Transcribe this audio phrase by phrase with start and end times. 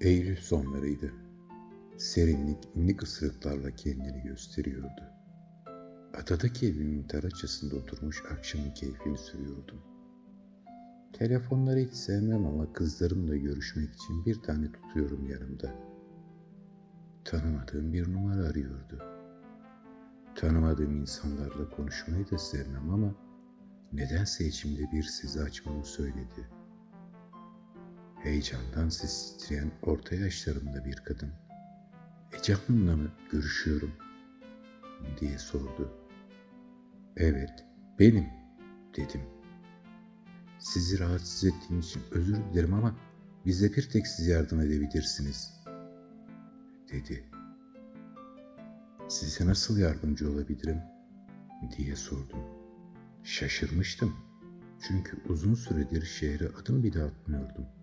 [0.00, 1.12] Eylül sonlarıydı.
[1.96, 5.02] Serinlik inlik ısırıklarla kendini gösteriyordu.
[6.14, 9.78] Adadaki evimin taraçasında oturmuş akşamın keyfini sürüyordum.
[11.12, 15.74] Telefonları hiç sevmem ama kızlarımla görüşmek için bir tane tutuyorum yanımda.
[17.24, 19.02] Tanımadığım bir numara arıyordu.
[20.34, 23.14] Tanımadığım insanlarla konuşmayı da sevmem ama
[23.92, 26.57] nedense içimde bir sizi açmamı söyledi.
[28.22, 31.32] Heyecandan ses titreyen orta yaşlarımda bir kadın.
[32.38, 33.92] Ece Hanım'la mı görüşüyorum?
[35.20, 35.92] diye sordu.
[37.16, 37.64] Evet,
[37.98, 38.26] benim
[38.96, 39.20] dedim.
[40.58, 42.96] Sizi rahatsız ettiğim için özür dilerim ama
[43.46, 45.58] bize bir tek siz yardım edebilirsiniz,
[46.92, 47.24] dedi.
[49.08, 50.80] Size nasıl yardımcı olabilirim?
[51.76, 52.40] diye sordum.
[53.24, 54.16] Şaşırmıştım.
[54.88, 57.77] Çünkü uzun süredir şehre adım bile atmıyordum.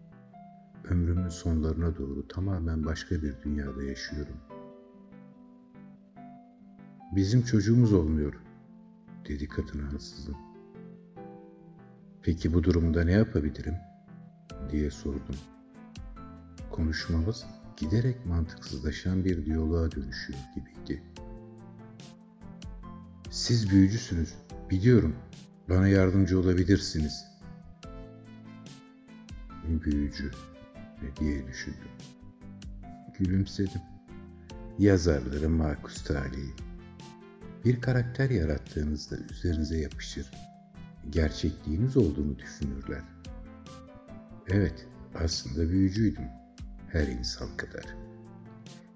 [0.89, 4.37] Ömrümün sonlarına doğru tamamen başka bir dünyada yaşıyorum.
[7.15, 8.33] Bizim çocuğumuz olmuyor,
[9.27, 10.35] dedi kadın ansızın.
[12.21, 13.75] Peki bu durumda ne yapabilirim?
[14.71, 15.35] diye sordum.
[16.71, 17.45] Konuşmamız
[17.77, 21.03] giderek mantıksızlaşan bir diyaloğa dönüşüyor gibiydi.
[23.29, 24.33] Siz büyücüsünüz,
[24.69, 25.15] biliyorum.
[25.69, 27.25] Bana yardımcı olabilirsiniz.
[29.63, 30.31] Büyücü
[31.19, 31.89] diye düşündüm.
[33.19, 33.81] Gülümsedim.
[34.79, 36.53] Yazarların makus talihi.
[37.65, 40.31] Bir karakter yarattığınızda üzerinize yapışır.
[41.09, 43.01] Gerçekliğiniz olduğunu düşünürler.
[44.47, 46.27] Evet, aslında büyücüydüm.
[46.91, 47.85] Her insan kadar.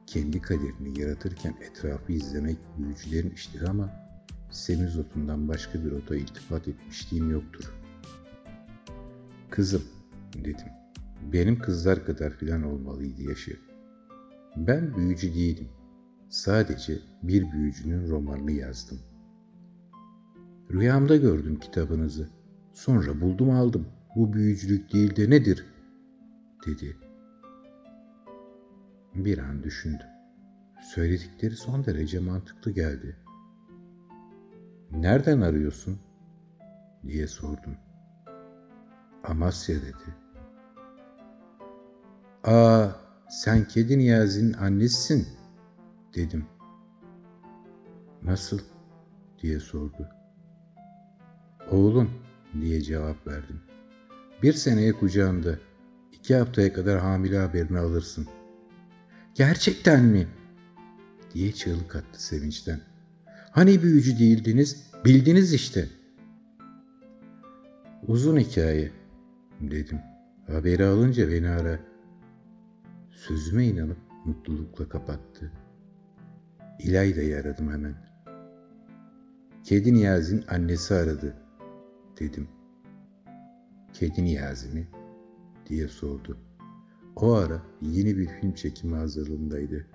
[0.08, 3.90] Kendi kaderini yaratırken etrafı izlemek büyücülerin işleri ama
[4.52, 7.74] semizotundan başka bir ota iltifat etmişliğim yoktur.
[9.50, 9.84] Kızım,
[10.34, 10.79] dedim.
[11.22, 13.60] Benim kızlar kadar filan olmalıydı yaşı.
[14.56, 15.68] Ben büyücü değilim.
[16.30, 19.00] Sadece bir büyücünün romanını yazdım.
[20.72, 22.30] Rüyamda gördüm kitabınızı.
[22.74, 23.88] Sonra buldum aldım.
[24.16, 25.66] Bu büyücülük değil de nedir?
[26.66, 26.98] dedi.
[29.16, 30.08] Bir an düşündüm.
[30.82, 33.16] Söyledikleri son derece mantıklı geldi.
[34.92, 36.00] Nereden arıyorsun?
[37.08, 37.78] diye sordum.
[39.24, 40.16] Amasya dedi.
[42.44, 42.88] Aa,
[43.30, 45.28] sen Kedi Niyazi'nin annesisin,
[46.16, 46.46] dedim.
[48.24, 48.60] Nasıl?
[49.42, 50.10] diye sordu.
[51.72, 52.12] Oğlum,
[52.62, 53.62] diye cevap verdim.
[54.44, 55.60] Bir seneye kucağında,
[56.12, 58.28] iki haftaya kadar hamile haberini alırsın.
[59.36, 60.28] Gerçekten mi?
[61.34, 62.82] diye çığlık attı sevinçten.
[63.52, 65.88] Hani büyücü değildiniz, bildiniz işte.
[68.08, 68.92] Uzun hikaye,
[69.62, 70.00] dedim.
[70.48, 71.89] Haberi alınca beni ara.
[73.20, 75.52] Sözüme inanıp mutlulukla kapattı.
[76.80, 77.96] İlayda'yı aradım hemen.
[79.64, 81.36] Kedi Niyazi'nin annesi aradı,
[82.20, 82.48] dedim.
[83.94, 84.88] Kedi Niyazi mi?
[85.66, 86.38] diye sordu.
[87.16, 89.88] O ara yeni bir film çekimi hazırlığındaydı.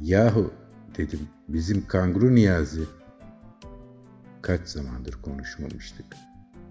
[0.00, 0.52] Yahu
[0.96, 2.82] dedim bizim kanguru Niyazi.
[4.42, 6.06] Kaç zamandır konuşmamıştık.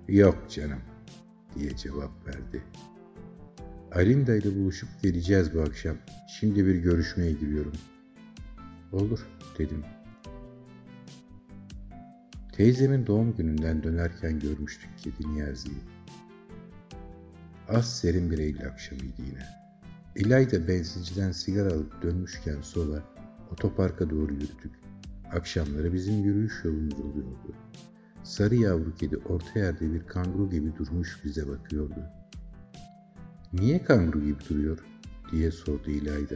[0.08, 0.82] Yok canım
[1.56, 2.64] diye cevap verdi.
[3.92, 5.98] Alinda ile buluşup geleceğiz bu akşam.
[6.40, 7.74] Şimdi bir görüşmeye giriyorum.
[8.92, 9.28] Olur
[9.60, 9.84] dedim.
[12.52, 15.78] Teyzemin doğum gününden dönerken görmüştük kedi Niyazi'yi.
[17.70, 19.46] Az serin bir Eylül akşamıydı yine.
[20.16, 23.04] İlayda benzinciden sigara alıp dönmüşken sola
[23.52, 24.72] otoparka doğru yürüdük.
[25.32, 27.56] Akşamları bizim yürüyüş yolumuz oluyordu.
[28.24, 32.04] Sarı yavru kedi orta yerde bir kanguru gibi durmuş bize bakıyordu.
[33.54, 34.86] Niye kanguru gibi duruyor
[35.32, 36.36] diye sordu İlayda.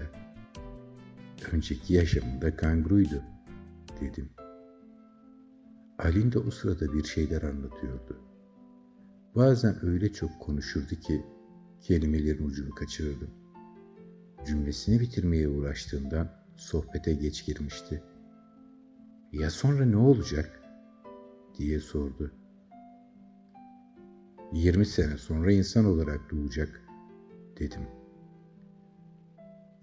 [1.51, 3.23] Önceki yaşamında kanguruydu
[4.01, 4.29] dedim.
[5.99, 8.21] Alin de o sırada bir şeyler anlatıyordu.
[9.35, 11.25] Bazen öyle çok konuşurdu ki
[11.81, 13.29] kelimelerin ucunu kaçırırdım.
[14.45, 18.03] Cümlesini bitirmeye uğraştığından sohbete geç girmişti.
[19.31, 20.61] Ya sonra ne olacak?
[21.57, 22.31] diye sordu.
[24.53, 26.81] 20 sene sonra insan olarak doğacak
[27.61, 27.87] dedim.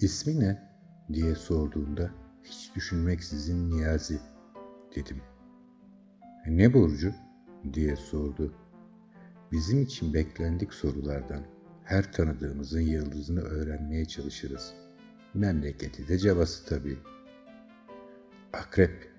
[0.01, 0.69] İsmi ne?
[1.13, 2.11] diye sorduğunda
[2.43, 4.21] hiç düşünmeksizin Niyazi
[4.97, 5.23] dedim.
[6.47, 7.15] Ne burcu?
[7.73, 8.55] diye sordu.
[9.53, 11.43] Bizim için beklendik sorulardan
[11.85, 14.75] her tanıdığımızın yıldızını öğrenmeye çalışırız.
[15.35, 16.99] Memleketi de cevası tabii.
[18.53, 19.13] Akrep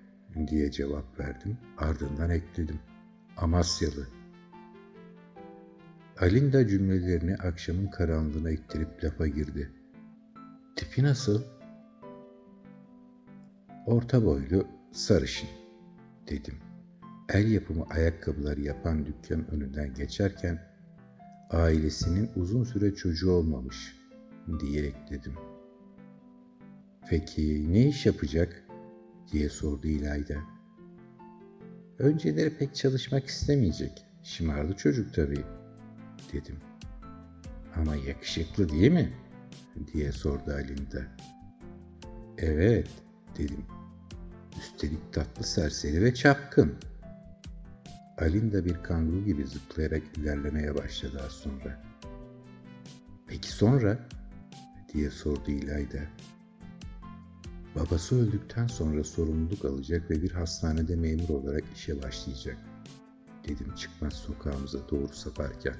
[0.47, 1.57] diye cevap verdim.
[1.77, 2.79] Ardından ekledim.
[3.37, 4.18] Amasyalı.
[6.21, 9.71] Alinda cümlelerini akşamın karanlığına ittirip lafa girdi.
[10.75, 11.41] Tipi nasıl?
[13.85, 15.49] Orta boylu, sarışın,
[16.29, 16.55] dedim.
[17.29, 20.59] El yapımı ayakkabıları yapan dükkan önünden geçerken
[21.49, 23.95] ailesinin uzun süre çocuğu olmamış
[24.59, 25.33] diyerek dedim.
[27.09, 28.63] Peki ne iş yapacak
[29.31, 30.35] diye sordu İlayda.
[31.99, 34.05] Önceleri pek çalışmak istemeyecek.
[34.23, 35.58] Şımardı çocuk tabii
[36.33, 36.55] dedim.
[37.75, 39.13] Ama yakışıklı değil mi?
[39.93, 41.01] diye sordu Alinda.
[42.37, 42.89] Evet
[43.37, 43.65] dedim.
[44.59, 46.75] Üstelik tatlı serseri ve çapkın.
[48.17, 51.83] Alinda bir kanguru gibi zıplayarak ilerlemeye başladı az sonra.
[53.27, 53.99] Peki sonra?
[54.93, 55.99] diye sordu İlayda.
[57.75, 62.57] Babası öldükten sonra sorumluluk alacak ve bir hastanede memur olarak işe başlayacak.
[63.47, 65.75] Dedim çıkmaz sokağımıza doğru saparken.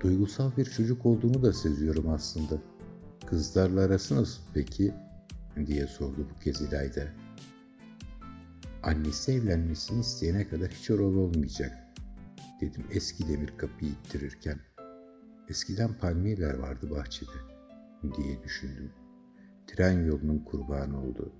[0.00, 2.62] Duygusal bir çocuk olduğunu da seziyorum aslında.
[3.26, 4.94] Kızlarla arası nasıl peki?
[5.66, 7.08] diye sordu bu kez İlayda.
[8.82, 11.72] Annesi evlenmesini isteyene kadar hiç oralı olmayacak.
[12.60, 14.58] Dedim eski demir kapıyı ittirirken.
[15.48, 17.38] Eskiden palmiyeler vardı bahçede
[18.16, 18.92] diye düşündüm.
[19.66, 21.32] Tren yolunun kurbanı oldu.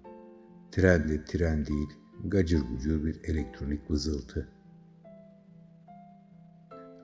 [0.73, 1.89] Tren de tren değil,
[2.25, 4.49] gacır gucur bir elektronik vızıltı.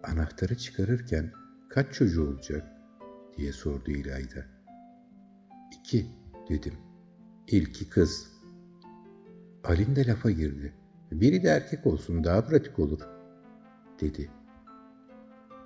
[0.02, 1.32] Anahtarı çıkarırken
[1.74, 2.72] kaç çocuğu olacak
[3.36, 4.44] diye sordu İlayda.
[5.72, 6.06] İki
[6.48, 6.74] dedim.
[7.46, 8.32] İlki kız.
[9.64, 10.72] Alin de lafa girdi.
[11.12, 13.00] Biri de erkek olsun daha pratik olur
[14.00, 14.30] dedi.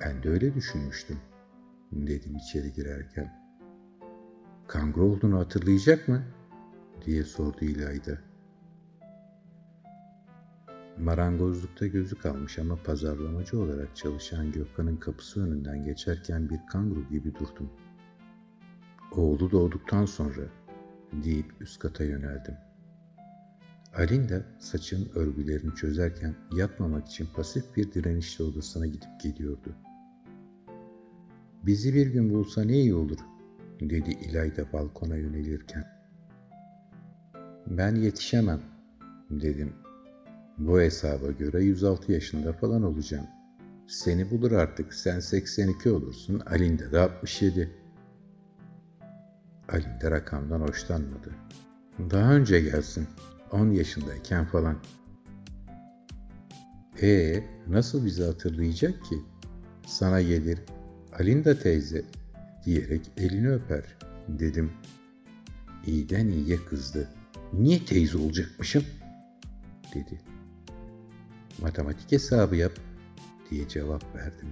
[0.01, 1.19] Ben de öyle düşünmüştüm
[1.93, 3.55] dedim içeri girerken.
[4.69, 6.23] Kangro olduğunu hatırlayacak mı?
[7.05, 8.19] diye sordu İlayda.
[11.03, 17.71] Marangozlukta gözü kalmış ama pazarlamacı olarak çalışan Gökhan'ın kapısı önünden geçerken bir kanguru gibi durdum.
[19.12, 20.43] Oğlu doğduktan sonra
[21.12, 22.55] deyip üst kata yöneldim.
[23.97, 29.75] Alinda saçın örgülerini çözerken yatmamak için pasif bir direnişle odasına gidip geliyordu.
[31.62, 33.19] Bizi bir gün bulsa ne iyi olur
[33.81, 35.85] dedi İlayda balkona yönelirken.
[37.67, 38.61] Ben yetişemem
[39.31, 39.73] dedim.
[40.59, 43.27] Bu hesaba göre 106 yaşında falan olacağım.
[43.87, 44.95] Seni bulur artık.
[44.95, 46.41] Sen 82 olursun.
[46.47, 47.71] Alinda da 67.
[49.69, 51.31] Alinda rakamdan hoşlanmadı.
[52.11, 53.07] Daha önce gelsin.
[53.53, 54.77] 10 yaşındayken falan.
[57.03, 59.17] Ee, nasıl bizi hatırlayacak ki?
[59.87, 60.59] Sana gelir.
[61.19, 62.05] Alinda teyze
[62.65, 63.85] diyerek elini öper
[64.29, 64.73] dedim.
[65.87, 67.09] İyiden iyiye kızdı.
[67.53, 68.85] Niye teyze olacakmışım?
[69.95, 70.21] dedi.
[71.63, 72.73] Matematik hesabı yap
[73.51, 74.49] diye cevap verdim.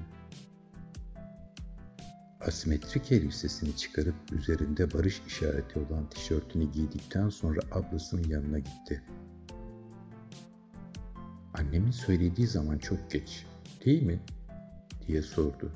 [2.40, 9.02] Asimetrik elbisesini çıkarıp üzerinde barış işareti olan tişörtünü giydikten sonra ablasının yanına gitti.
[11.54, 13.46] Annemin söylediği zaman çok geç,
[13.84, 14.20] değil mi?
[15.06, 15.72] diye sordu.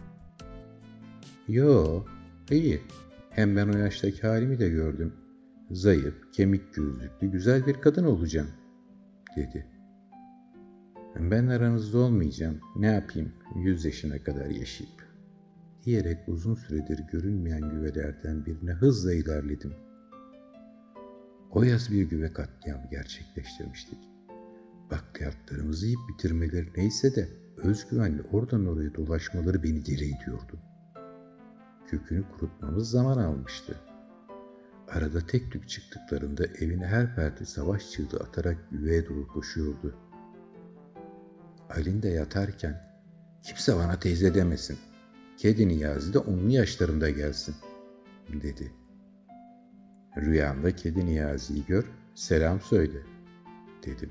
[1.49, 2.05] Yo,
[2.51, 2.81] İyi.
[3.31, 5.13] Hem ben o yaştaki halimi de gördüm.
[5.71, 8.51] Zayıf, kemik gözlüklü, güzel bir kadın olacağım,
[9.37, 9.67] dedi.
[11.17, 12.61] Ben aranızda olmayacağım.
[12.77, 13.33] Ne yapayım?
[13.57, 15.11] Yüz yaşına kadar yaşayıp.
[15.85, 19.73] Diyerek uzun süredir görünmeyen güvelerden birine hızla ilerledim.
[21.51, 23.99] O yaz bir güve katliamı gerçekleştirmiştik.
[24.91, 30.61] Bakliyatlarımızı yiyip bitirmeleri neyse de özgüvenle oradan oraya dolaşmaları beni deli ediyordu
[31.91, 33.77] kökünü kurutmamız zaman almıştı.
[34.89, 39.95] Arada tek tük çıktıklarında evine her perde savaş çığlığı atarak yüveye doğru koşuyordu.
[41.77, 42.83] Alin de yatarken
[43.43, 44.79] kimse bana teyze demesin.
[45.37, 47.55] Kedi Niyazi de onlu yaşlarında gelsin
[48.43, 48.73] dedi.
[50.17, 51.85] Rüyamda kedi Niyazi'yi gör,
[52.15, 52.99] selam söyle
[53.87, 54.11] dedim.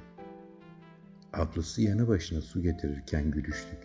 [1.34, 3.80] Ablası yanı başına su getirirken gülüştük.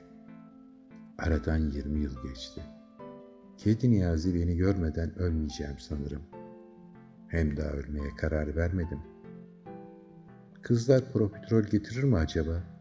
[1.18, 2.60] Aradan yirmi yıl geçti.
[3.56, 6.22] Kedi Niyazi beni görmeden ölmeyeceğim sanırım.
[7.28, 9.00] Hem daha ölmeye karar vermedim.
[10.62, 12.73] Kızlar profiterol getirir mi acaba?